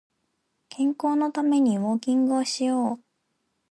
[0.69, 3.03] 健康のためにウォーキングをしよう